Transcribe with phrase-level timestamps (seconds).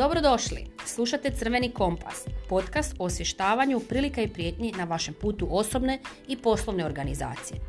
[0.00, 0.66] Dobrodošli!
[0.86, 5.98] Slušate Crveni kompas, podcast o osvještavanju prilika i prijetnji na vašem putu osobne
[6.28, 7.60] i poslovne organizacije.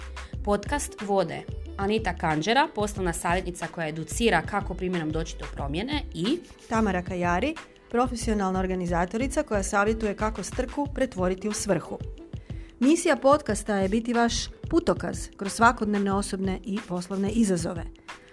[0.43, 1.41] Podcast vode
[1.77, 6.39] Anita Kanđera, poslovna savjetnica koja educira kako primjenom doći do promjene i
[6.69, 7.55] Tamara Kajari,
[7.89, 11.97] profesionalna organizatorica koja savjetuje kako strku pretvoriti u svrhu.
[12.79, 14.33] Misija podcasta je biti vaš
[14.69, 17.83] putokaz kroz svakodnevne osobne i poslovne izazove.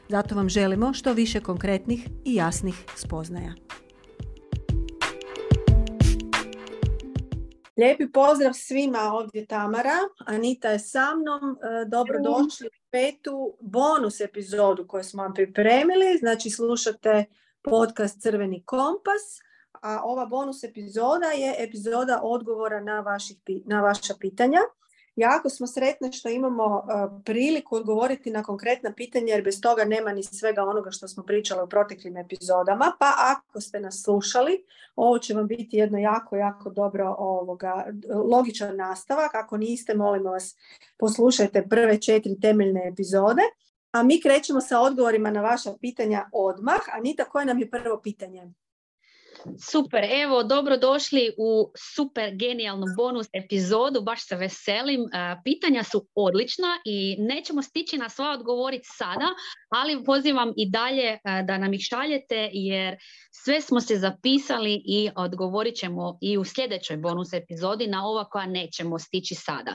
[0.08, 3.54] Zato vam želimo što više konkretnih i jasnih spoznaja.
[7.78, 9.98] Lijepi pozdrav svima ovdje Tamara.
[10.26, 11.50] Anita je sa mnom.
[11.52, 16.18] E, dobrodošli u petu bonus epizodu koju smo vam pripremili.
[16.18, 17.24] Znači slušate
[17.62, 19.22] podcast Crveni kompas.
[19.72, 24.60] A ova bonus epizoda je epizoda odgovora na, vaših, na vaša pitanja.
[25.18, 30.12] Jako smo sretne što imamo e, priliku odgovoriti na konkretna pitanja jer bez toga nema
[30.12, 32.92] ni svega onoga što smo pričali u proteklim epizodama.
[32.98, 34.64] Pa ako ste nas slušali,
[34.96, 37.86] ovo će vam biti jedno jako, jako dobro ovoga,
[38.30, 39.34] logičan nastavak.
[39.34, 40.56] Ako niste, molimo vas,
[40.98, 43.42] poslušajte prve četiri temeljne epizode.
[43.92, 46.80] A mi krećemo sa odgovorima na vaša pitanja odmah.
[46.92, 48.52] Anita, koje nam je prvo pitanje?
[49.70, 55.00] Super, evo, dobrodošli u super genijalnu bonus epizodu, baš se veselim.
[55.44, 59.28] Pitanja su odlična i nećemo stići na sva odgovoriti sada,
[59.68, 62.96] ali pozivam i dalje da nam ih šaljete jer
[63.30, 68.46] sve smo se zapisali i odgovorit ćemo i u sljedećoj bonus epizodi na ova koja
[68.46, 69.74] nećemo stići sada.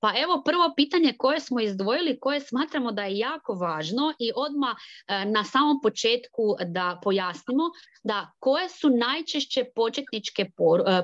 [0.00, 4.76] Pa evo prvo pitanje koje smo izdvojili, koje smatramo da je jako važno i odmah
[5.08, 7.64] e, na samom početku da pojasnimo
[8.02, 10.48] da koje su najčešće početničke e,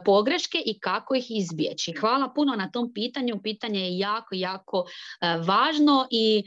[0.04, 1.92] pogreške i kako ih izbjeći.
[2.00, 4.84] Hvala puno na tom pitanju, pitanje je jako, jako
[5.20, 6.42] e, važno i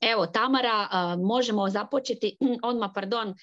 [0.00, 0.88] evo Tamara
[1.18, 3.34] možemo započeti odmah pardon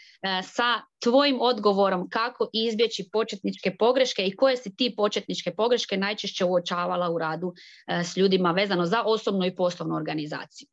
[0.44, 7.10] sa tvojim odgovorom kako izbjeći početničke pogreške i koje si ti početničke pogreške najčešće uočavala
[7.10, 7.54] u radu
[7.88, 8.23] s ljudima
[8.56, 10.68] vezano za osobnu i poslovnu organizaciju.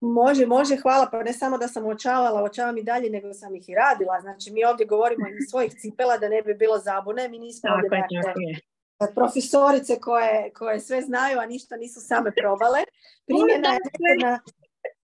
[0.00, 1.08] Može, može, hvala.
[1.10, 4.20] Pa ne samo da sam uočavala, uočavam i dalje, nego sam ih i radila.
[4.20, 7.28] Znači, mi ovdje govorimo iz svojih cipela da ne bi bilo zabune.
[7.28, 7.88] Mi nismo ovdje
[8.22, 12.78] dakle, profesorice koje, koje sve znaju, a ništa nisu same probale.
[13.26, 13.80] Primjena je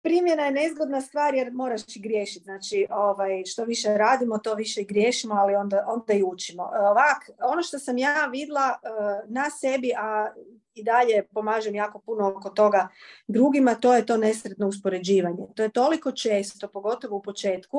[0.04, 2.44] primjena je nezgodna stvar jer moraš i griješiti.
[2.44, 6.62] Znači, ovaj, što više radimo, to više i griješimo, ali onda, onda i učimo.
[6.62, 10.32] Ovak, ono što sam ja vidla eh, na sebi, a
[10.74, 12.88] i dalje pomažem jako puno oko toga
[13.26, 15.46] drugima, to je to nesretno uspoređivanje.
[15.54, 17.78] To je toliko često, pogotovo u početku,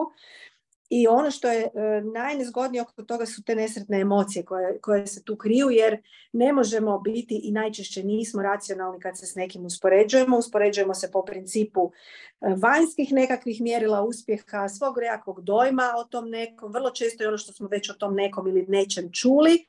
[0.89, 1.69] i ono što je e,
[2.13, 6.01] najnezgodnije oko toga su te nesretne emocije koje, koje se tu kriju jer
[6.33, 10.37] ne možemo biti i najčešće nismo racionalni kad se s nekim uspoređujemo.
[10.37, 16.73] Uspoređujemo se po principu e, vanjskih nekakvih mjerila uspjeha, svog reakog dojma o tom nekom.
[16.73, 19.65] Vrlo često je ono što smo već o tom nekom ili nečem čuli.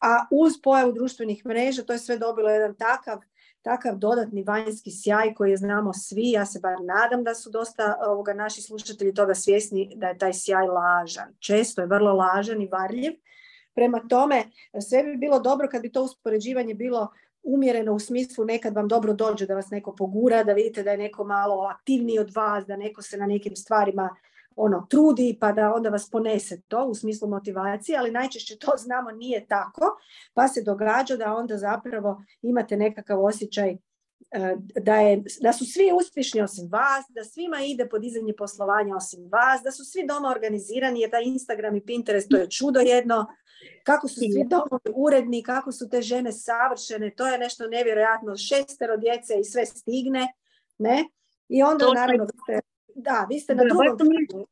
[0.00, 3.18] A uz pojavu društvenih mreža to je sve dobilo jedan takav
[3.64, 8.34] takav dodatni vanjski sjaj koji znamo svi, ja se bar nadam da su dosta ovoga,
[8.34, 11.34] naši slušatelji toga svjesni da je taj sjaj lažan.
[11.38, 13.12] Često je vrlo lažan i varljiv.
[13.74, 14.44] Prema tome,
[14.88, 17.08] sve bi bilo dobro kad bi to uspoređivanje bilo
[17.42, 20.98] umjereno u smislu nekad vam dobro dođe da vas neko pogura, da vidite da je
[20.98, 24.16] neko malo aktivniji od vas, da neko se na nekim stvarima
[24.56, 29.10] ono trudi pa da onda vas ponese to u smislu motivacije, ali najčešće to znamo
[29.10, 29.96] nije tako,
[30.34, 33.76] pa se događa da onda zapravo imate nekakav osjećaj e,
[34.80, 39.60] da, je, da su svi uspješni osim vas, da svima ide podizanje poslovanja osim vas,
[39.64, 43.26] da su svi doma organizirani, jer taj Instagram i Pinterest to je čudo jedno,
[43.84, 48.96] kako su svi doma uredni, kako su te žene savršene, to je nešto nevjerojatno, šestero
[48.96, 50.32] djece i sve stigne,
[50.78, 51.04] ne?
[51.48, 52.26] I onda naravno
[52.94, 54.46] da, vi ste na drugom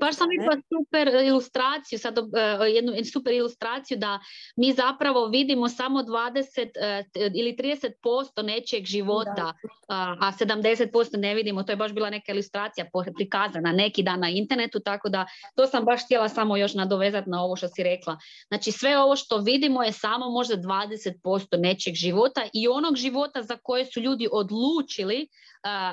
[0.00, 2.26] Baš sam vidjela super ilustraciju, sad, uh,
[2.74, 4.18] jednu super ilustraciju da
[4.56, 9.96] mi zapravo vidimo samo 20 uh, ili 30% nečijeg života, uh,
[10.26, 11.62] a 70% ne vidimo.
[11.62, 15.84] To je baš bila neka ilustracija prikazana neki dan na internetu, tako da to sam
[15.84, 18.18] baš htjela samo još nadovezati na ovo što si rekla.
[18.48, 23.56] Znači sve ovo što vidimo je samo možda 20% nečijeg života i onog života za
[23.62, 25.28] koje su ljudi odlučili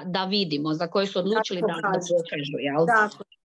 [0.05, 2.57] da vidimo, za koje su odlučili da, da pokažu.
[2.59, 2.85] Jel?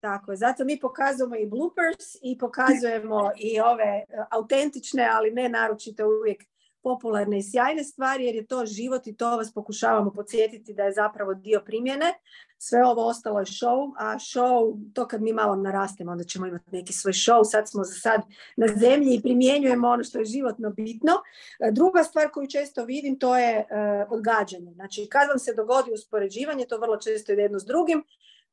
[0.01, 6.07] Tako, zato mi pokazujemo i bloopers i pokazujemo i ove e, autentične, ali ne naročito
[6.07, 6.43] uvijek
[6.83, 10.93] popularne i sjajne stvari, jer je to život i to vas pokušavamo podsjetiti da je
[10.93, 12.15] zapravo dio primjene.
[12.59, 16.71] Sve ovo ostalo je show, a show, to kad mi malo narastemo, onda ćemo imati
[16.73, 17.45] neki svoj show.
[17.45, 18.21] Sad smo za sad
[18.57, 21.13] na zemlji i primjenjujemo ono što je životno bitno.
[21.61, 24.73] E, druga stvar koju često vidim, to je uh, odgađanje.
[24.75, 28.05] Znači, kad vam se dogodi uspoređivanje, to vrlo često ide jedno s drugim,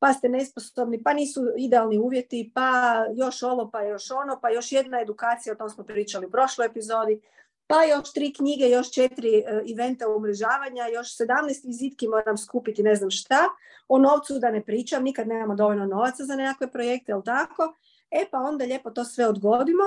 [0.06, 2.70] pa ste nesposobni, pa nisu idealni uvjeti, pa
[3.16, 6.68] još ovo, pa još ono, pa još jedna edukacija, o tom smo pričali u prošloj
[6.68, 7.22] epizodi,
[7.68, 12.96] pa još tri knjige, još četiri uh, eventa umrežavanja, još sedamnaest vizitki moram skupiti, ne
[12.96, 13.50] znam šta.
[13.88, 17.76] O novcu da ne pričam, nikad nemamo dovoljno novaca za nekakve projekte, jel tako?
[18.12, 19.84] E pa onda lijepo to sve odgodimo.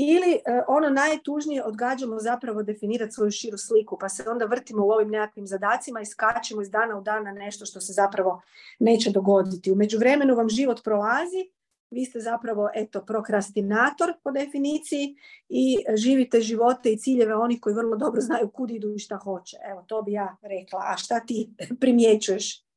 [0.00, 4.90] Ili uh, ono najtužnije odgađamo zapravo definirati svoju širu sliku, pa se onda vrtimo u
[4.90, 8.42] ovim nekakvim zadacima i skačemo iz dana u dan na nešto što se zapravo
[8.78, 9.72] neće dogoditi.
[9.72, 11.50] U međuvremenu vam život prolazi,
[11.90, 15.16] vi ste zapravo eto prokrastinator po definiciji
[15.48, 19.56] i živite živote i ciljeve onih koji vrlo dobro znaju kud idu i šta hoće.
[19.70, 20.80] Evo, to bi ja rekla.
[20.86, 21.50] A šta ti
[21.80, 22.67] primjećuješ?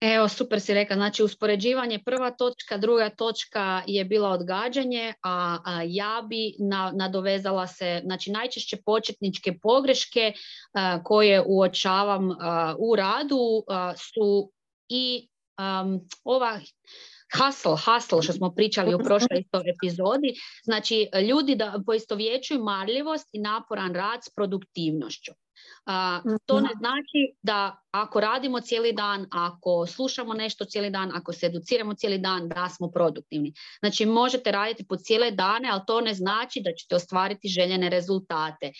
[0.00, 0.96] Evo, super si rekla.
[0.96, 6.54] Znači, uspoređivanje prva točka, druga točka je bila odgađanje, a, ja bi
[6.92, 10.32] nadovezala se, znači najčešće početničke pogreške
[11.04, 12.30] koje uočavam
[12.78, 13.64] u radu
[13.96, 14.52] su
[14.88, 15.28] i
[16.24, 16.60] ova
[17.36, 19.44] hustle, hustle što smo pričali u prošloj
[19.74, 20.34] epizodi,
[20.64, 25.32] znači ljudi da poistovjećuju marljivost i naporan rad s produktivnošću.
[26.46, 31.46] To ne znači da ako radimo cijeli dan, ako slušamo nešto cijeli dan, ako se
[31.46, 33.52] educiramo cijeli dan, da smo produktivni.
[33.78, 38.72] Znači možete raditi po cijele dane, ali to ne znači da ćete ostvariti željene rezultate.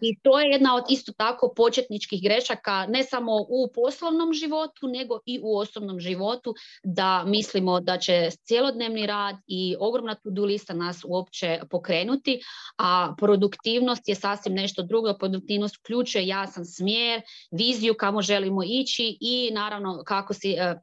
[0.00, 5.18] I to je jedna od isto tako početničkih grešaka, ne samo u poslovnom životu, nego
[5.26, 6.54] i u osobnom životu,
[6.84, 12.40] da mislimo da će cjelodnevni rad i ogromna to-do lista nas uopće pokrenuti,
[12.78, 15.14] a produktivnost je sasvim nešto drugo.
[15.18, 20.74] Produktivnost uključuje jasan smjer, viziju kamo želimo ići i naravno kako si, e,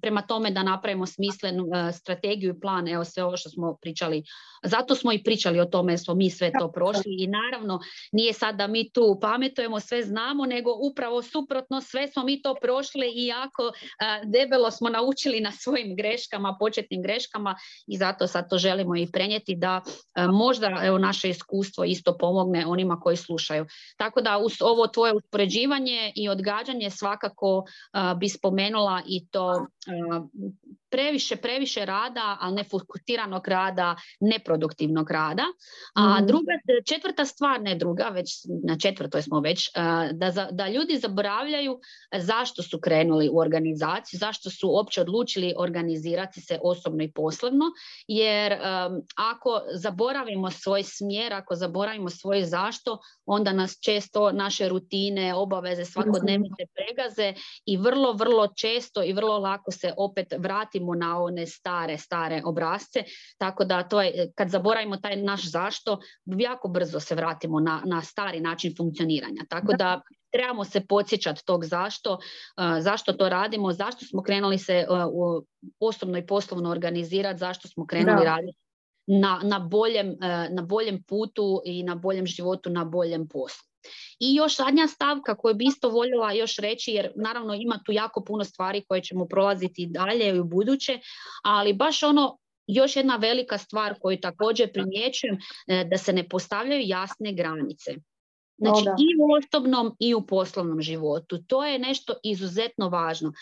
[0.00, 4.22] prema tome da napravimo smislenu e, strategiju i plan, evo sve ovo što smo pričali.
[4.64, 7.80] Zato smo i pričali o tome, smo mi sve to prošli i naravno
[8.12, 12.54] nije sad da mi tu pametujemo, sve znamo, nego upravo suprotno sve smo mi to
[12.62, 13.72] prošli i jako e,
[14.24, 17.56] debelo smo naučili na svojim greškama, početnim greškama
[17.86, 19.82] i zato sad to želimo i prenijeti da
[20.32, 23.66] možda evo, naše iskustvo isto pomogne onima koji slušaju.
[23.96, 27.64] Tako da uz ovo tvoje uspoređivanje i odgađanje svakako
[28.16, 29.66] bi spomenula i to
[30.90, 35.42] previše, previše rada, ali ne fokusiranog rada, neproduktivnog rada.
[35.94, 36.26] A mhm.
[36.26, 36.52] druga,
[36.86, 38.30] četvrta stvar, ne druga, već
[38.64, 39.70] na četvrtoj smo već,
[40.12, 41.78] da, da ljudi zaboravljaju
[42.18, 47.64] zašto su krenuli u organizaciju, zašto su uopće odlučili organizirati se osobno i poslovno,
[48.08, 48.58] jer
[49.16, 52.98] ako zaboravimo svoj smjer, ako zaboravimo svoj zašto,
[53.30, 57.34] onda nas često naše rutine, obaveze, svakodnevnice pregaze
[57.64, 63.04] i vrlo, vrlo često i vrlo lako se opet vratimo na one stare, stare obrazce.
[63.38, 68.02] Tako da to je, kad zaboravimo taj naš zašto, jako brzo se vratimo na, na
[68.02, 69.42] stari način funkcioniranja.
[69.48, 70.00] Tako da
[70.32, 72.18] trebamo se podsjećati tog zašto,
[72.80, 74.86] zašto to radimo, zašto smo krenuli se
[75.80, 78.58] osobno i poslovno organizirati, zašto smo krenuli raditi
[79.10, 80.16] na, na, boljem,
[80.50, 83.70] na boljem putu i na boljem životu, na boljem poslu.
[84.20, 88.24] I još zadnja stavka koju bi isto voljela još reći, jer naravno ima tu jako
[88.24, 90.98] puno stvari koje ćemo prolaziti dalje i u buduće,
[91.44, 96.82] ali baš ono još jedna velika stvar koju također primjećujem e, da se ne postavljaju
[96.84, 97.94] jasne granice.
[98.58, 101.38] Znači i u osobnom i u poslovnom životu.
[101.46, 103.32] To je nešto izuzetno važno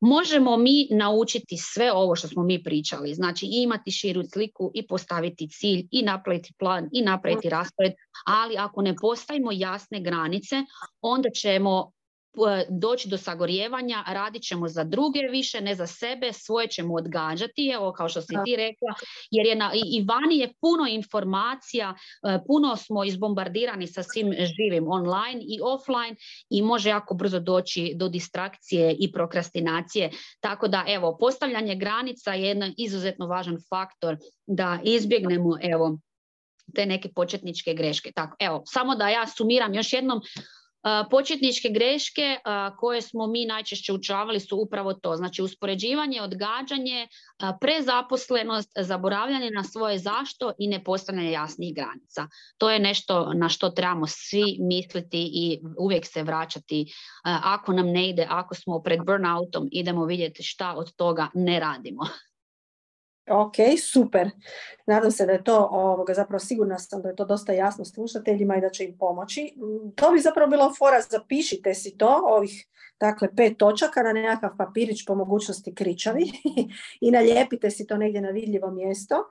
[0.00, 5.48] možemo mi naučiti sve ovo što smo mi pričali, znači imati širu sliku i postaviti
[5.48, 7.92] cilj i napraviti plan i napraviti raspored,
[8.26, 10.56] ali ako ne postavimo jasne granice,
[11.00, 11.92] onda ćemo
[12.68, 17.92] doći do sagorijevanja, radit ćemo za druge više, ne za sebe, svoje ćemo odgađati, evo
[17.92, 18.94] kao što si ti rekla,
[19.30, 24.88] jer je na, i vani je puno informacija, e, puno smo izbombardirani sa svim živim
[24.88, 26.16] online i offline
[26.50, 32.48] i može jako brzo doći do distrakcije i prokrastinacije, tako da evo, postavljanje granica je
[32.48, 34.16] jedan izuzetno važan faktor
[34.46, 35.98] da izbjegnemo evo
[36.74, 38.12] te neke početničke greške.
[38.12, 40.20] Tako, evo, samo da ja sumiram još jednom,
[41.10, 42.36] Početničke greške
[42.78, 47.08] koje smo mi najčešće učavali su upravo to, znači uspoređivanje, odgađanje,
[47.60, 52.28] prezaposlenost, zaboravljanje na svoje zašto i nepostavljanje jasnih granica.
[52.58, 56.92] To je nešto na što trebamo svi misliti i uvijek se vraćati.
[57.22, 62.02] Ako nam ne ide, ako smo pred burnoutom, idemo vidjeti šta od toga ne radimo.
[63.30, 63.56] Ok,
[63.92, 64.30] super.
[64.86, 68.56] Nadam se da je to, ovoga, zapravo sigurna sam da je to dosta jasno slušateljima
[68.56, 69.54] i da će im pomoći.
[69.94, 72.66] To bi zapravo bilo fora, zapišite si to, ovih
[73.00, 76.24] dakle pet točaka na nekakav papirić po mogućnosti kričavi
[77.06, 79.22] i nalijepite si to negdje na vidljivo mjesto e,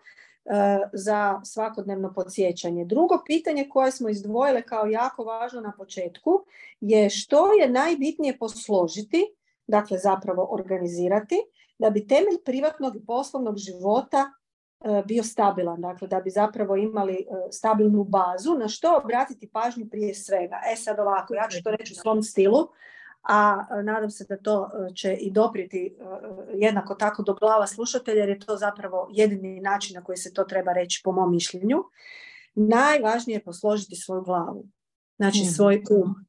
[0.93, 2.85] za svakodnevno podsjećanje.
[2.85, 6.45] Drugo pitanje koje smo izdvojile kao jako važno na početku
[6.81, 9.25] je što je najbitnije posložiti,
[9.67, 11.35] dakle zapravo organizirati
[11.79, 14.31] da bi temelj privatnog i poslovnog života
[14.81, 19.87] e, bio stabilan, dakle da bi zapravo imali e, stabilnu bazu, na što obratiti pažnju
[19.91, 20.59] prije svega.
[20.73, 22.67] E sad ovako, ja ću to reći u svom stilu,
[23.23, 25.97] a nadam se da to će i doprijeti
[26.53, 30.43] jednako tako do glava slušatelja jer je to zapravo jedini način na koji se to
[30.43, 31.83] treba reći po mom mišljenju.
[32.55, 34.65] Najvažnije je posložiti svoju glavu,
[35.15, 35.49] znači mhm.
[35.49, 36.26] svoj um.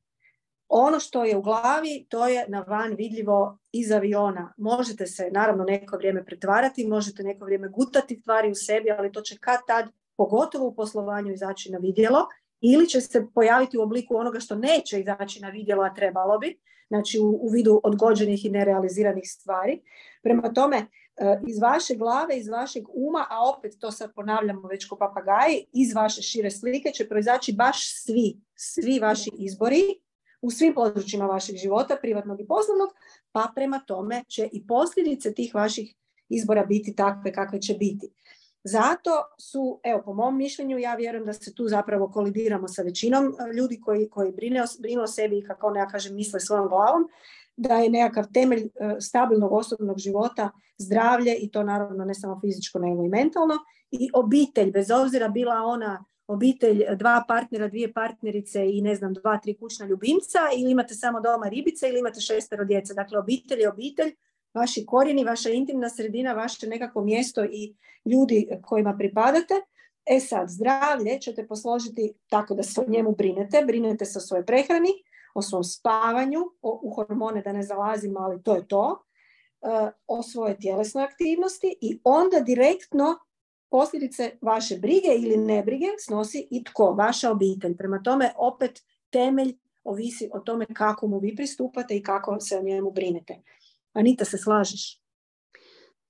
[0.68, 4.52] Ono što je u glavi, to je na van vidljivo iz aviona.
[4.56, 9.20] Možete se naravno neko vrijeme pretvarati, možete neko vrijeme gutati stvari u sebi, ali to
[9.20, 12.26] će kad tad, pogotovo u poslovanju, izaći na vidjelo
[12.60, 16.58] ili će se pojaviti u obliku onoga što neće izaći na vidjelo, a trebalo bi,
[16.88, 19.82] znači u, u vidu odgođenih i nerealiziranih stvari.
[20.22, 20.86] Prema tome, e,
[21.46, 25.94] iz vaše glave, iz vašeg uma, a opet to sad ponavljamo već ko papagaji, iz
[25.94, 29.82] vaše šire slike će proizaći baš svi, svi vaši izbori
[30.42, 32.88] u svim područjima vašeg života, privatnog i poslovnog,
[33.32, 35.94] pa prema tome će i posljedice tih vaših
[36.28, 38.10] izbora biti takve kakve će biti.
[38.64, 43.26] Zato su, evo po mom mišljenju, ja vjerujem da se tu zapravo kolidiramo sa većinom
[43.26, 47.08] e, ljudi koji, koji brine, brinu o sebi i kako ja kažem misle svojom glavom,
[47.56, 52.78] da je nekakav temelj e, stabilnog osobnog života zdravlje i to naravno ne samo fizičko
[52.78, 53.54] nego i mentalno
[53.90, 59.38] i obitelj, bez obzira bila ona obitelj dva partnera, dvije partnerice i ne znam dva,
[59.38, 62.94] tri kućna ljubimca ili imate samo doma ribice ili imate šestero djece.
[62.94, 64.14] Dakle, obitelj je obitelj,
[64.54, 69.54] vaši korijeni, vaša intimna sredina, vaše nekako mjesto i ljudi kojima pripadate.
[70.06, 73.64] E sad, zdravlje ćete posložiti tako da se o njemu brinete.
[73.66, 74.90] Brinete se o svojoj prehrani,
[75.34, 79.04] o svom spavanju, o, u hormone da ne zalazim, ali to je to.
[79.62, 83.18] E, o svojoj tjelesnoj aktivnosti i onda direktno
[83.70, 87.76] posljedice vaše brige ili nebrige snosi i tko, vaša obitelj.
[87.76, 92.62] Prema tome, opet temelj ovisi o tome kako mu vi pristupate i kako se o
[92.62, 93.42] njemu brinete.
[93.92, 95.00] Anita, se slažeš?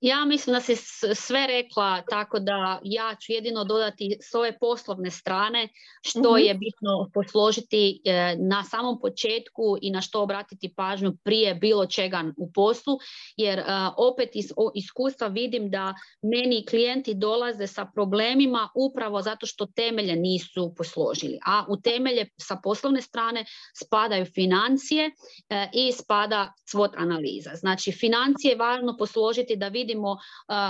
[0.01, 0.75] Ja mislim da si
[1.15, 5.69] sve rekla, tako da ja ću jedino dodati s ove poslovne strane
[6.01, 6.39] što mhm.
[6.39, 12.23] je bitno posložiti e, na samom početku i na što obratiti pažnju prije bilo čega
[12.37, 12.97] u poslu,
[13.37, 13.63] jer e,
[13.97, 20.73] opet iz iskustva vidim da meni klijenti dolaze sa problemima upravo zato što temelje nisu
[20.77, 21.39] posložili.
[21.45, 23.45] A u temelje sa poslovne strane
[23.85, 25.11] spadaju financije
[25.49, 27.51] e, i spada SWOT analiza.
[27.55, 30.17] Znači financije je važno posložiti da vidimo vidimo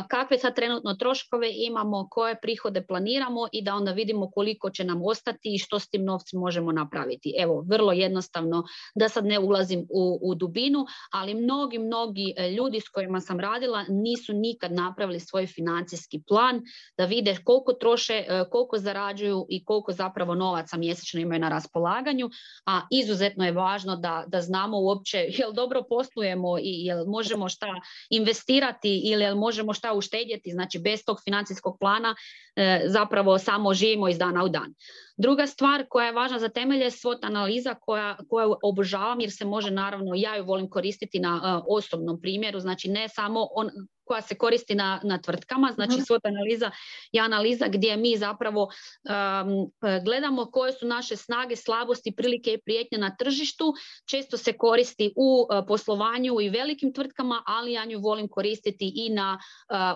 [0.08, 5.02] kakve sad trenutno troškove imamo, koje prihode planiramo i da onda vidimo koliko će nam
[5.06, 7.34] ostati i što s tim novcem možemo napraviti.
[7.40, 8.64] Evo, vrlo jednostavno
[8.96, 13.40] da sad ne ulazim u, u dubinu, ali mnogi, mnogi e, ljudi s kojima sam
[13.40, 16.62] radila nisu nikad napravili svoj financijski plan
[16.98, 22.30] da vide koliko troše, e, koliko zarađuju i koliko zapravo novaca mjesečno imaju na raspolaganju,
[22.66, 27.68] a izuzetno je važno da, da znamo uopće jel dobro poslujemo i jel možemo šta
[28.10, 32.16] investirati ili jel možemo šta uštedjeti, znači bez tog financijskog plana
[32.56, 34.74] e, zapravo samo živimo iz dana u dan.
[35.18, 39.46] Druga stvar koja je važna za temelje je SWOT analiza koja, koju obožavam jer se
[39.46, 43.70] može naravno, ja ju volim koristiti na e, osobnom primjeru, znači ne samo on,
[44.10, 46.72] koja se koristi na, na tvrtkama, znači uh SWOT analiza
[47.12, 49.72] je analiza gdje mi zapravo um,
[50.06, 53.74] gledamo koje su naše snage, slabosti, prilike i prijetnje na tržištu.
[54.10, 59.10] Često se koristi u uh, poslovanju i velikim tvrtkama, ali ja nju volim koristiti i
[59.10, 59.40] na,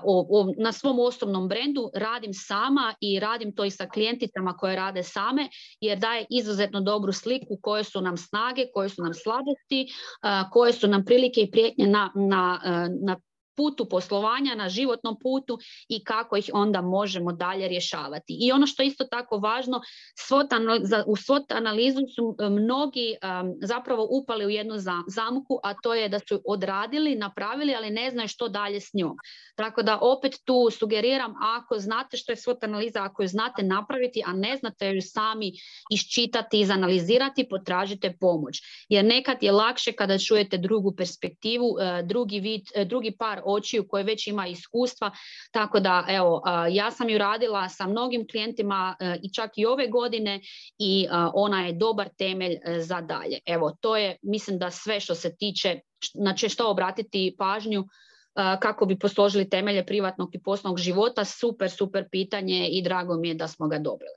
[0.04, 1.92] uh, na svom osobnom brendu.
[1.96, 5.50] Radim sama i radim to i sa klijenticama koje rade same,
[5.82, 10.74] jer daje izuzetno dobru sliku koje su nam snage, koje su nam slabosti, uh, koje
[10.74, 12.60] su nam prilike i prijetnje na, na,
[13.02, 13.18] na
[13.56, 18.38] putu poslovanja, na životnom putu i kako ih onda možemo dalje rješavati.
[18.40, 19.82] I ono što je isto tako važno,
[21.08, 23.16] u SWOT analizu su e, mnogi
[23.62, 24.76] zapravo upali u jednu
[25.08, 29.18] zamku, a to je da su odradili, napravili, ali ne znaju što dalje s njom.
[29.56, 34.24] Tako da opet tu sugeriram, ako znate što je SWOT analiza, ako ju znate napraviti,
[34.26, 35.52] a ne znate ju sami
[35.92, 38.62] iščitati, izanalizirati, potražite pomoć.
[38.90, 43.88] Jer nekad je lakše kada čujete drugu perspektivu, e, drugi, vid, e, drugi par očiju
[43.88, 45.12] koje već ima iskustva,
[45.52, 49.88] tako da evo, ja sam ju radila sa mnogim klijentima e, i čak i ove
[49.88, 50.40] godine
[50.78, 53.40] i ona je dobar temelj e, za dalje.
[53.46, 55.80] Evo, to je mislim da sve što se tiče,
[56.14, 57.86] znači što obratiti pažnju
[58.60, 63.34] kako bi posložili temelje privatnog i poslovnog života, super, super pitanje i drago mi je
[63.34, 64.16] da smo ga dobili.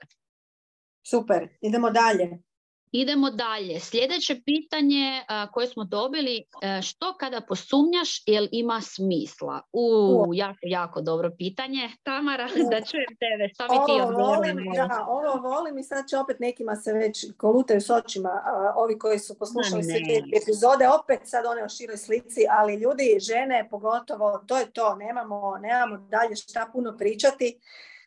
[1.09, 2.46] Super, idemo dalje.
[2.91, 3.79] Idemo dalje.
[3.79, 9.61] Sljedeće pitanje koje smo dobili, e, što kada posumnjaš, jel ima smisla?
[9.73, 11.89] U, jako, jako dobro pitanje.
[12.03, 16.39] Tamara, da čujem tebe, što bi ti volim, da, ovo volim i sad će opet
[16.39, 18.43] nekima se već kolutaju s očima,
[18.75, 19.99] ovi koji su poslušali sve
[20.41, 25.57] epizode, opet sad one o široj slici, ali ljudi, žene pogotovo, to je to, nemamo,
[25.57, 27.59] nemamo dalje šta puno pričati.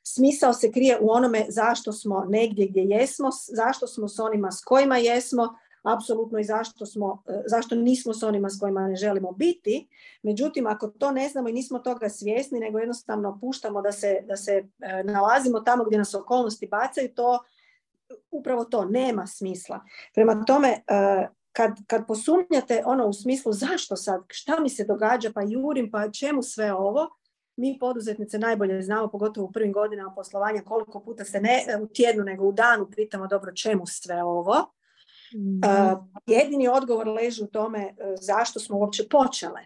[0.02, 4.64] Smisao se krije u onome zašto smo negdje gdje jesmo, zašto smo s onima s
[4.64, 9.32] kojima jesmo, apsolutno i zašto, smo, e, zašto nismo s onima s kojima ne želimo
[9.32, 9.88] biti.
[10.22, 14.36] Međutim, ako to ne znamo i nismo toga svjesni, nego jednostavno puštamo da se, da
[14.36, 17.38] se e, nalazimo tamo gdje nas okolnosti bacaju, to
[18.30, 19.80] upravo to nema smisla.
[20.14, 25.30] Prema tome, e, kad, kad posumnjate ono u smislu zašto sad, šta mi se događa,
[25.34, 27.08] pa jurim, pa čemu sve ovo,
[27.60, 32.24] mi poduzetnice najbolje znamo, pogotovo u prvim godinama poslovanja, koliko puta se ne u tjednu
[32.24, 34.72] nego u danu pitamo dobro čemu sve ovo.
[35.34, 35.60] Mhm.
[36.26, 39.60] jedini odgovor leži u tome e, zašto smo uopće počele.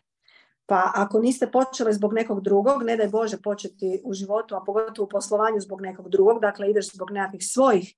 [0.66, 5.06] Pa ako niste počele zbog nekog drugog, ne daj Bože početi u životu, a pogotovo
[5.06, 7.94] u poslovanju zbog nekog drugog, dakle ideš zbog nekakvih svojih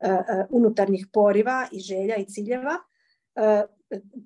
[0.00, 2.76] e, e, unutarnjih poriva i želja i ciljeva,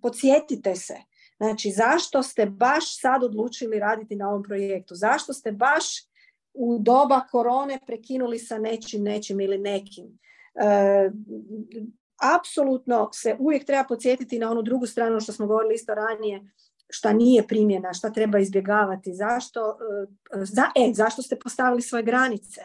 [0.03, 0.95] podsjetite se
[1.39, 4.95] Znači, zašto ste baš sad odlučili raditi na ovom projektu?
[4.95, 5.85] Zašto ste baš
[6.55, 10.19] u doba korone prekinuli sa nečim, nečim ili nekim?
[10.55, 11.11] E,
[12.37, 16.51] apsolutno se uvijek treba podsjetiti na onu drugu stranu što smo govorili isto ranije,
[16.91, 19.79] šta nije primjena, šta treba izbjegavati, zašto,
[20.75, 22.61] e, e, zašto ste postavili svoje granice.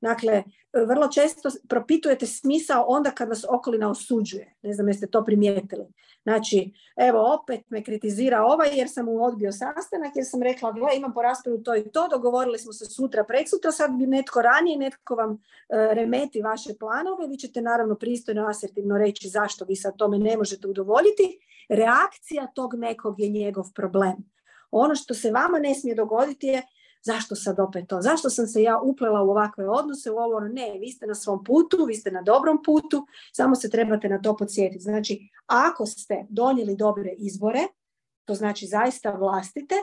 [0.00, 0.42] Dakle,
[0.86, 4.54] vrlo često propitujete smisao onda kad vas okolina osuđuje.
[4.62, 5.86] Ne znam jeste to primijetili.
[6.22, 10.96] Znači, evo opet me kritizira ovaj jer sam mu odbio sastanak jer sam rekla, gle,
[10.96, 14.78] imam po raspravu to i to, dogovorili smo se sutra, preksutra, sad bi netko ranije,
[14.78, 15.38] netko vam e,
[15.94, 20.68] remeti vaše planove, vi ćete naravno pristojno, asertivno reći zašto vi sad tome ne možete
[20.68, 21.38] udovoljiti.
[21.68, 24.16] Reakcija tog nekog je njegov problem.
[24.70, 26.62] Ono što se vama ne smije dogoditi je
[27.06, 30.78] zašto sad opet to, zašto sam se ja uplela u ovakve odnose, u ovo, ne,
[30.80, 34.36] vi ste na svom putu, vi ste na dobrom putu, samo se trebate na to
[34.36, 34.82] podsjetiti.
[34.82, 37.62] Znači, ako ste donijeli dobre izbore,
[38.24, 39.74] to znači zaista vlastite,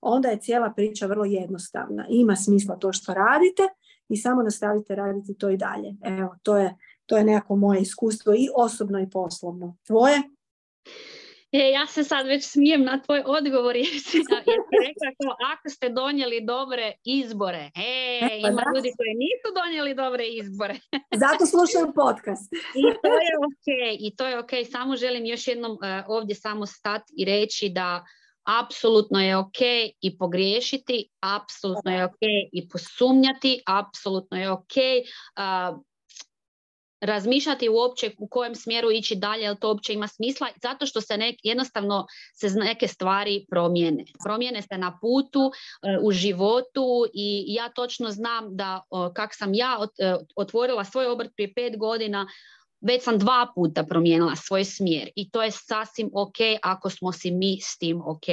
[0.00, 2.06] onda je cijela priča vrlo jednostavna.
[2.08, 3.62] Ima smisla to što radite
[4.08, 5.94] i samo nastavite raditi to i dalje.
[6.04, 6.76] Evo, to je,
[7.06, 9.76] to je nekako moje iskustvo i osobno i poslovno.
[9.86, 10.22] Tvoje?
[11.52, 14.18] E, ja se sad već smijem na tvoj odgovor jer si,
[14.86, 17.70] rekla ako ste donijeli dobre izbore.
[17.74, 20.74] E, ima ljudi koji nisu donijeli dobre izbore.
[21.24, 22.52] Zato slušaju podcast.
[22.74, 23.68] I to je ok,
[24.00, 24.50] i to je ok.
[24.72, 28.04] Samo želim još jednom uh, ovdje samo stati i reći da
[28.62, 29.60] apsolutno je ok
[30.00, 35.78] i pogriješiti, apsolutno je ok i posumnjati, apsolutno je ok uh,
[37.00, 41.16] razmišljati uopće u kojem smjeru ići dalje, jel to uopće ima smisla, zato što se
[41.16, 44.04] nek, jednostavno se neke stvari promijene.
[44.24, 48.82] Promijene se na putu, e, u životu i ja točno znam da
[49.14, 52.26] kak sam ja e, otvorila svoj obrt prije pet godina,
[52.80, 57.30] već sam dva puta promijenila svoj smjer i to je sasvim ok ako smo si
[57.30, 58.26] mi s tim ok.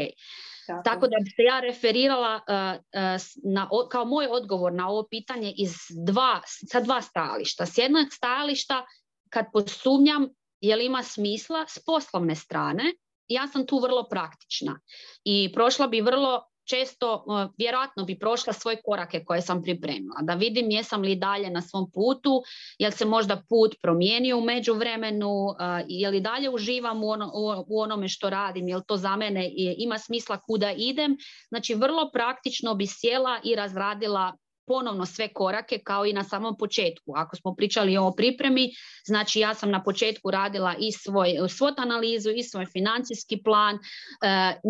[0.68, 1.08] Tako.
[1.08, 5.74] da bi se ja referirala uh, uh, na, kao moj odgovor na ovo pitanje iz
[6.06, 7.66] dva, sa dva stajališta.
[7.66, 8.86] S jednog stajališta
[9.30, 10.28] kad posumnjam
[10.62, 12.94] je li ima smisla s poslovne strane,
[13.28, 14.80] ja sam tu vrlo praktična
[15.24, 17.26] i prošla bi vrlo često
[17.58, 21.92] vjerojatno bi prošla svoje korake koje sam pripremila, da vidim jesam li dalje na svom
[21.92, 22.44] putu,
[22.78, 25.56] jel se možda put promijenio u međuvremenu,
[25.88, 27.32] je li dalje uživam u, ono,
[27.68, 31.18] u onome što radim, jel to za mene ima smisla kuda idem.
[31.50, 34.34] Znači vrlo praktično bi sjela i razradila
[34.68, 37.14] ponovno sve korake kao i na samom početku.
[37.16, 38.70] Ako smo pričali o pripremi,
[39.06, 43.80] znači ja sam na početku radila i svoj svot analizu i svoj financijski plan, e,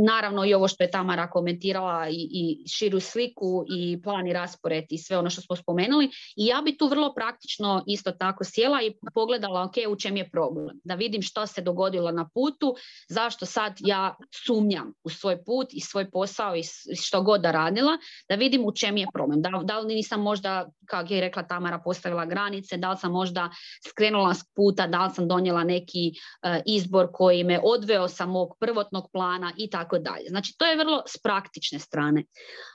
[0.08, 4.84] naravno i ovo što je Tamara komentirala i, i širu sliku i plan i raspored
[4.90, 6.10] i sve ono što smo spomenuli.
[6.36, 10.30] I ja bi tu vrlo praktično isto tako sjela i pogledala ok u čem je
[10.30, 12.76] problem, da vidim što se dogodilo na putu,
[13.10, 16.64] zašto sad ja sumnjam u svoj put i svoj posao i
[17.02, 17.98] što god da radila,
[18.30, 21.80] da vidim u čem je problem, da, da li nisam možda, kako je rekla Tamara,
[21.80, 23.50] postavila granice, da li sam možda
[23.90, 28.56] skrenula s puta, da li sam donijela neki e, izbor koji me odveo sa mog
[28.60, 30.30] prvotnog plana i tako dalje.
[30.30, 32.24] Znači, to je vrlo s praktične strane.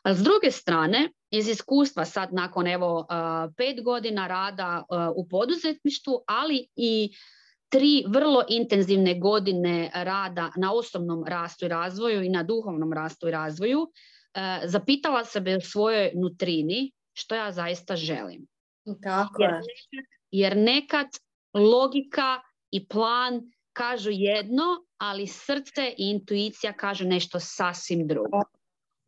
[0.03, 3.14] A s druge strane, iz iskustva sad nakon evo e,
[3.57, 7.11] pet godina rada e, u poduzetništvu, ali i
[7.68, 13.31] tri vrlo intenzivne godine rada na osobnom rastu i razvoju i na duhovnom rastu i
[13.31, 13.87] razvoju,
[14.64, 18.46] zapitala sebe u svojoj nutrini što ja zaista želim.
[19.02, 19.52] Tako jer,
[20.31, 21.07] jer nekad
[21.54, 23.40] logika i plan
[23.72, 24.64] kažu jedno,
[24.98, 28.42] ali srce i intuicija kažu nešto sasvim drugo.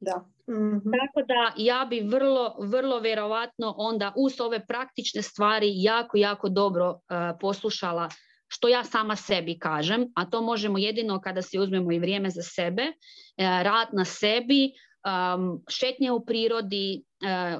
[0.00, 0.24] Da.
[0.50, 0.78] Mhm.
[0.78, 6.90] Tako da ja bi vrlo, vrlo vjerovatno onda uz ove praktične stvari jako, jako dobro
[6.90, 6.98] uh,
[7.40, 8.08] poslušala
[8.52, 12.42] što ja sama sebi kažem, a to možemo jedino kada si uzmemo i vrijeme za
[12.42, 14.72] sebe, uh, rad na sebi,
[15.04, 17.04] um, šetnje u prirodi,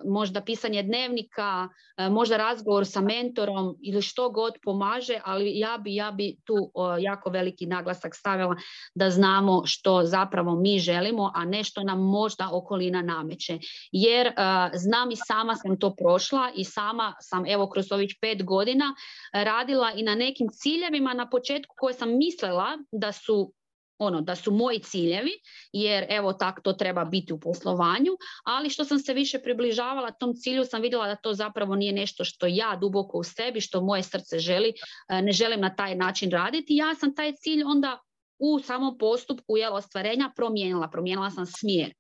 [0.05, 1.68] možda pisanje dnevnika,
[1.99, 6.55] uh, možda razgovor sa mentorom ili što god pomaže, ali ja bi, ja bi tu
[6.55, 8.57] uh, jako veliki naglasak stavila
[8.94, 13.59] da znamo što zapravo mi želimo, a ne što nam možda okolina nameće.
[13.92, 14.33] Jer
[14.75, 18.94] znam i sama sam to prošla i sama sam evo kroz ovih pet godina
[19.33, 23.53] radila i na nekim ciljevima na početku koje sam mislila da su
[24.00, 25.30] ono da su moji ciljevi,
[25.72, 28.12] jer evo tak to treba biti u poslovanju,
[28.44, 32.24] ali što sam se više približavala tom cilju sam vidjela da to zapravo nije nešto
[32.24, 34.72] što ja duboko u sebi, što moje srce želi,
[35.08, 36.76] e, ne želim na taj način raditi.
[36.76, 37.98] Ja sam taj cilj onda
[38.38, 41.92] u samom postupku jel, ostvarenja promijenila, promijenila sam smjer.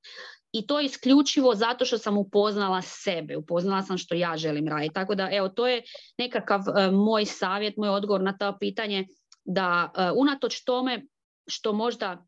[0.52, 4.94] I to isključivo zato što sam upoznala sebe, upoznala sam što ja želim raditi.
[4.94, 5.82] Tako da evo to je
[6.18, 9.06] nekakav uh, moj savjet, moj odgovor na to pitanje
[9.44, 11.06] da uh, unatoč tome
[11.50, 12.26] što možda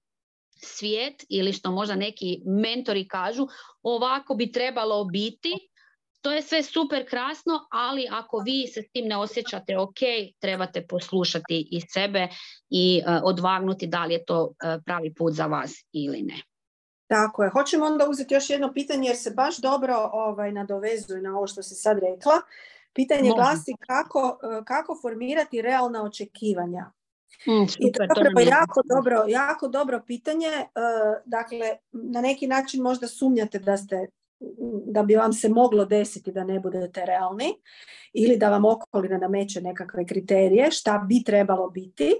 [0.56, 3.46] svijet ili što možda neki mentori kažu
[3.82, 5.68] ovako bi trebalo biti,
[6.20, 9.98] to je sve super krasno, ali ako vi se s tim ne osjećate ok,
[10.38, 12.28] trebate poslušati i sebe
[12.70, 14.54] i uh, odvagnuti da li je to uh,
[14.84, 16.42] pravi put za vas ili ne.
[17.12, 17.50] Tako je.
[17.50, 21.62] Hoćemo onda uzeti još jedno pitanje jer se baš dobro ovaj, nadovezuje na ovo što
[21.62, 22.40] si sad rekla.
[22.92, 23.34] Pitanje Može.
[23.34, 26.92] glasi kako, e, kako formirati realna očekivanja.
[27.46, 30.48] Mm, I to je zapravo jako dobro, jako dobro pitanje.
[30.48, 30.68] E,
[31.24, 34.06] dakle, na neki način možda sumnjate da ste
[34.86, 37.54] da bi vam se moglo desiti da ne budete realni
[38.12, 42.12] ili da vam okolina nameće nekakve kriterije šta bi trebalo biti.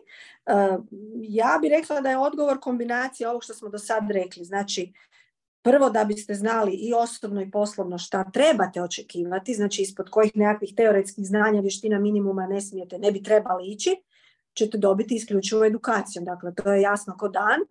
[0.46, 0.52] E,
[1.22, 4.44] ja bih rekla da je odgovor kombinacija ovog što smo do sad rekli.
[4.44, 4.92] Znači,
[5.62, 10.74] prvo da biste znali i osobno i poslovno šta trebate očekivati, znači ispod kojih nekakvih
[10.76, 13.96] teoretskih znanja, vještina minimuma ne smijete, ne bi trebali ići
[14.54, 16.24] ćete dobiti isključivo edukacijom.
[16.24, 17.60] Dakle, to je jasno ko dan.
[17.60, 17.66] E,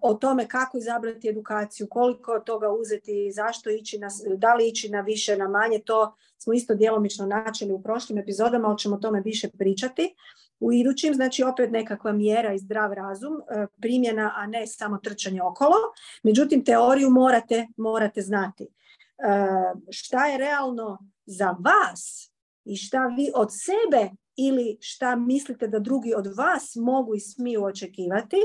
[0.00, 5.00] o tome kako izabrati edukaciju, koliko toga uzeti, zašto ići na, da li ići na
[5.00, 9.20] više, na manje, to smo isto djelomično načeli u prošlim epizodama, ali ćemo o tome
[9.20, 10.14] više pričati.
[10.60, 15.42] U idućim, znači opet nekakva mjera i zdrav razum, e, primjena, a ne samo trčanje
[15.42, 15.76] okolo.
[16.22, 18.64] Međutim, teoriju morate, morate znati.
[18.64, 18.68] E,
[19.90, 22.32] šta je realno za vas
[22.64, 27.64] i šta vi od sebe ili šta mislite da drugi od vas mogu i smiju
[27.64, 28.36] očekivati,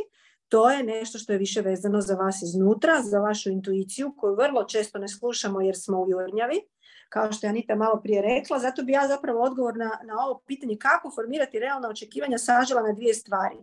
[0.49, 4.63] to je nešto što je više vezano za vas iznutra, za vašu intuiciju koju vrlo
[4.63, 6.61] često ne slušamo jer smo u jurnjavi,
[7.09, 8.59] kao što je Anita malo prije rekla.
[8.59, 12.93] Zato bi ja zapravo odgovor na, na ovo pitanje kako formirati realna očekivanja sažela na
[12.93, 13.57] dvije stvari.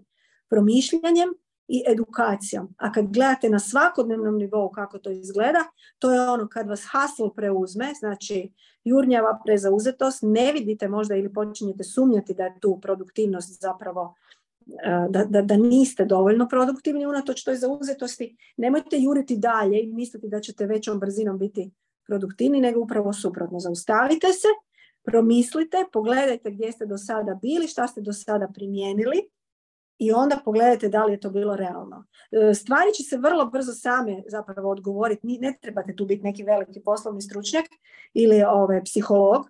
[0.48, 1.34] Promišljanjem
[1.72, 2.74] i edukacijom.
[2.76, 5.64] A kad gledate na svakodnevnom nivou kako to izgleda,
[5.98, 8.52] to je ono kad vas hustle preuzme, znači
[8.84, 14.14] jurnjava prezauzetost, ne vidite možda ili počinjete sumnjati da je tu produktivnost zapravo
[14.66, 20.28] e, da, da, da niste dovoljno produktivni unatoč toj zauzetosti, nemojte juriti dalje i misliti
[20.28, 21.70] da ćete većom brzinom biti
[22.06, 23.60] produktivni, nego upravo suprotno.
[23.60, 24.48] Zaustavite se,
[25.02, 29.30] promislite, pogledajte gdje ste do sada bili, šta ste do sada primijenili,
[30.00, 32.04] i onda pogledajte da li je to bilo realno.
[32.30, 36.80] E, stvari će se vrlo brzo same zapravo odgovoriti, ne trebate tu biti neki veliki
[36.84, 37.64] poslovni stručnjak
[38.14, 39.46] ili ovaj, psiholog,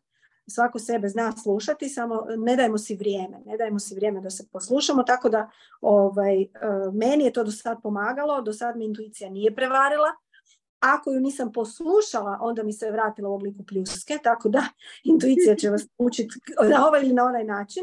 [0.49, 4.49] svako sebe zna slušati, samo ne dajmo si vrijeme, ne dajmo si vrijeme da se
[4.53, 6.49] poslušamo, tako da ovaj, e,
[6.93, 10.09] meni je to do sad pomagalo, do sad mi intuicija nije prevarila,
[10.81, 14.63] ako ju nisam poslušala, onda mi se vratila u obliku pljuske, tako da
[15.13, 16.35] intuicija će vas učiti
[16.71, 17.83] na ovaj ili na onaj način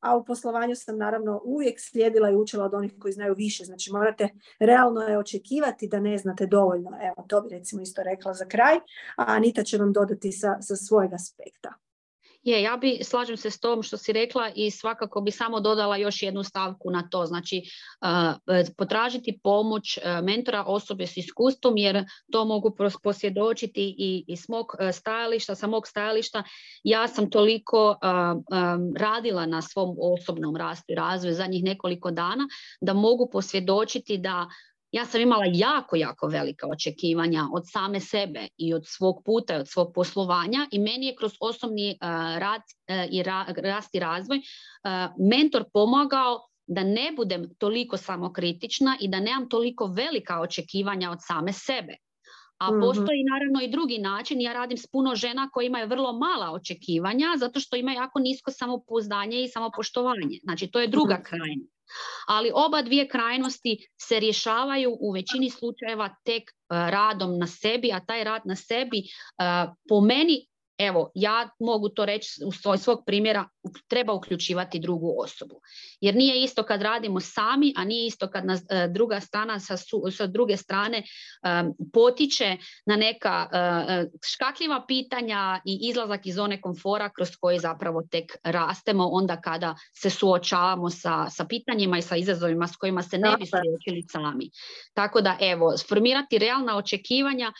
[0.00, 3.64] a u poslovanju sam naravno uvijek slijedila i učila od onih koji znaju više.
[3.64, 6.90] Znači morate realno je očekivati da ne znate dovoljno.
[7.02, 8.76] Evo, to bi recimo isto rekla za kraj,
[9.16, 11.87] a Anita će vam dodati sa, sa svojeg aspekta.
[12.42, 15.96] Je, ja bi, slažem se s tom što si rekla i svakako bi samo dodala
[15.96, 17.26] još jednu stavku na to.
[17.26, 17.62] Znači,
[18.76, 25.66] potražiti pomoć mentora osobe s iskustvom jer to mogu posvjedočiti i iz mog stajališta, sa
[25.66, 26.42] mog stajališta.
[26.84, 27.96] Ja sam toliko
[28.96, 32.48] radila na svom osobnom rastu i razvoju zadnjih nekoliko dana
[32.80, 34.48] da mogu posvjedočiti da
[34.92, 39.60] ja sam imala jako, jako velika očekivanja od same sebe i od svog puta i
[39.60, 43.98] od svog poslovanja i meni je kroz osobni uh, rad uh, i ra, rast i
[43.98, 51.10] razvoj uh, mentor pomagao da ne budem toliko samokritična i da nemam toliko velika očekivanja
[51.10, 51.96] od same sebe.
[52.58, 52.80] A mhm.
[52.80, 54.40] postoji naravno i drugi način.
[54.40, 58.50] Ja radim s puno žena koji imaju vrlo mala očekivanja zato što imaju jako nisko
[58.50, 60.38] samopouzdanje i samopoštovanje.
[60.42, 61.22] Znači to je druga mhm.
[61.22, 61.77] krajnost.
[62.26, 68.00] Ali oba dvije krajnosti se rješavaju u većini slučajeva tek eh, radom na sebi, a
[68.00, 70.46] taj rad na sebi eh, po meni
[70.78, 73.48] evo, ja mogu to reći u svoj, svog primjera,
[73.88, 75.60] treba uključivati drugu osobu.
[76.00, 79.76] Jer nije isto kad radimo sami, a nije isto kad nas e, druga strana sa,
[80.16, 81.02] sa druge strane
[81.92, 88.36] potiče na neka uh, škakljiva pitanja i izlazak iz zone komfora kroz koje zapravo tek
[88.42, 93.36] rastemo onda kada se suočavamo sa, sa pitanjima i sa izazovima s kojima se ne
[93.38, 94.50] bi suočili sami.
[94.94, 97.52] Tako da evo, sformirati realna očekivanja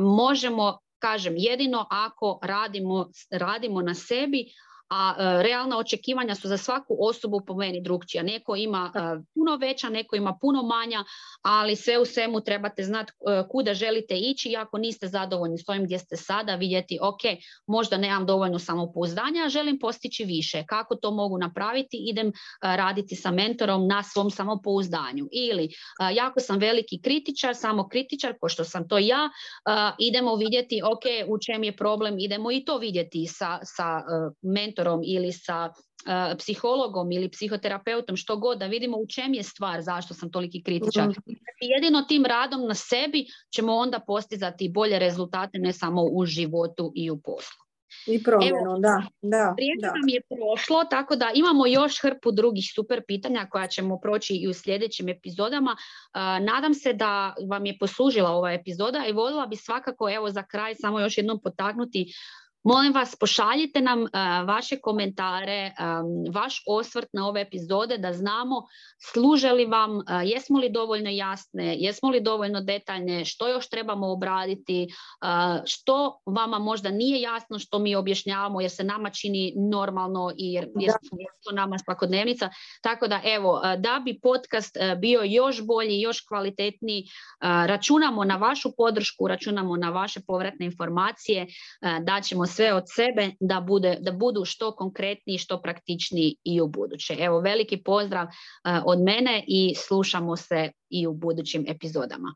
[0.00, 4.46] možemo kažem, jedino ako radimo, radimo na sebi,
[4.88, 8.22] a e, realna očekivanja su za svaku osobu po meni drugčija.
[8.22, 8.98] Neko ima e,
[9.34, 11.04] puno veća, neko ima puno manja,
[11.42, 15.68] ali sve u svemu trebate znati e, kuda želite ići i ako niste zadovoljni s
[15.68, 17.20] ovim gdje ste sada, vidjeti ok,
[17.66, 20.64] možda nemam dovoljno samopouzdanja, želim postići više.
[20.66, 21.96] Kako to mogu napraviti?
[22.10, 25.28] Idem raditi sa mentorom na svom samopouzdanju.
[25.32, 25.68] Ili
[26.14, 29.30] jako sam veliki kritičar, samo kritičar, ko što sam to ja,
[29.98, 34.02] idemo vidjeti ok, u čem je problem, idemo i to vidjeti sa, sa
[34.42, 39.42] mentorom mentorom ili sa uh, psihologom ili psihoterapeutom, što god, da vidimo u čem je
[39.42, 41.08] stvar, zašto sam toliki kritičan.
[41.08, 41.32] Mm.
[41.60, 47.10] Jedino tim radom na sebi ćemo onda postizati bolje rezultate ne samo u životu i
[47.10, 47.66] u poslu.
[48.06, 49.02] I promjenu, da.
[49.22, 54.34] da nam je prošlo, tako da imamo još hrpu drugih super pitanja koja ćemo proći
[54.34, 55.72] i u sljedećim epizodama.
[55.72, 60.42] Uh, nadam se da vam je poslužila ova epizoda i voljela bi svakako, evo za
[60.42, 62.12] kraj, samo još jednom potaknuti
[62.66, 64.08] Molim vas, pošaljite nam uh,
[64.46, 68.66] vaše komentare, um, vaš osvrt na ove epizode da znamo
[69.12, 74.12] služe li vam, uh, jesmo li dovoljno jasne, jesmo li dovoljno detaljne, što još trebamo
[74.12, 74.88] obraditi,
[75.64, 80.64] što vama možda nije jasno što mi objašnjavamo jer se nama čini normalno i jer
[80.64, 80.92] je
[81.44, 82.50] to nama svakodnevnica.
[82.82, 87.04] Tako da evo, da bi podcast bio još bolji, još kvalitetniji,
[87.40, 91.46] računamo na vašu podršku, računamo na vaše povratne informacije,
[92.00, 96.66] da ćemo sve od sebe da, bude, da budu što konkretniji, što praktičniji i u
[96.66, 97.16] buduće.
[97.18, 102.34] Evo, veliki pozdrav uh, od mene i slušamo se i u budućim epizodama.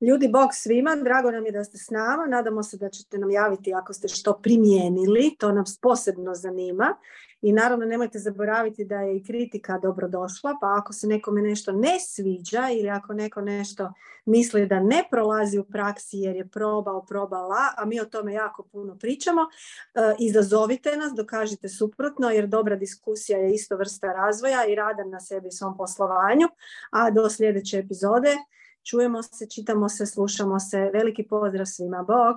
[0.00, 3.30] Ljudi, bog svima, drago nam je da ste s nama, nadamo se da ćete nam
[3.30, 6.96] javiti ako ste što primijenili, to nas posebno zanima.
[7.42, 11.72] I naravno nemojte zaboraviti da je i kritika dobro došla, pa ako se nekome nešto
[11.72, 13.92] ne sviđa ili ako neko nešto
[14.24, 18.62] misli da ne prolazi u praksi jer je probao, probala, a mi o tome jako
[18.62, 24.74] puno pričamo, e, izazovite nas, dokažite suprotno jer dobra diskusija je isto vrsta razvoja i
[24.74, 26.48] rada na sebi i svom poslovanju,
[26.90, 28.36] a do sljedeće epizode
[28.84, 30.90] čujemo se, čitamo se, slušamo se.
[30.92, 32.04] Veliki pozdrav svima.
[32.08, 32.36] Bog!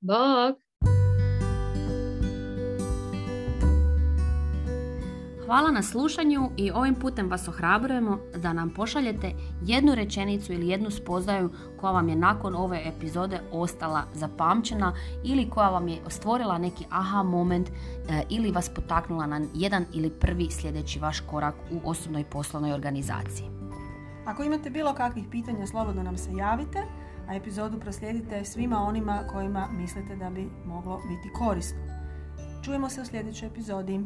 [0.00, 0.68] Bog!
[5.48, 9.32] Hvala na slušanju i ovim putem vas ohrabrujemo da nam pošaljete
[9.66, 15.68] jednu rečenicu ili jednu spoznaju koja vam je nakon ove epizode ostala zapamćena ili koja
[15.68, 17.72] vam je stvorila neki aha moment e,
[18.28, 23.57] ili vas potaknula na jedan ili prvi sljedeći vaš korak u osobnoj poslovnoj organizaciji.
[24.28, 26.78] Ako imate bilo kakvih pitanja, slobodno nam se javite,
[27.28, 31.78] a epizodu proslijedite svima onima kojima mislite da bi moglo biti korisno.
[32.64, 34.00] Čujemo se u sljedećoj epizodi.